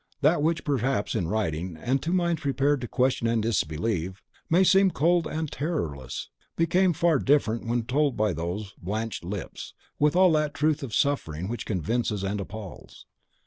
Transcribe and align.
That 0.21 0.41
which, 0.41 0.63
perhaps, 0.65 1.13
in 1.13 1.27
writing, 1.27 1.77
and 1.79 2.01
to 2.01 2.11
minds 2.11 2.41
prepared 2.41 2.81
to 2.81 2.87
question 2.87 3.27
and 3.27 3.39
disbelieve, 3.39 4.23
may 4.49 4.63
seem 4.63 4.89
cold 4.89 5.27
and 5.27 5.51
terrorless, 5.51 6.29
became 6.55 6.91
far 6.91 7.19
different 7.19 7.67
when 7.67 7.83
told 7.83 8.17
by 8.17 8.33
those 8.33 8.73
blanched 8.81 9.23
lips, 9.23 9.75
with 9.99 10.15
all 10.15 10.31
that 10.31 10.55
truth 10.55 10.81
of 10.81 10.95
suffering 10.95 11.47
which 11.47 11.67
convinces 11.67 12.23
and 12.23 12.41
appalls. 12.41 13.05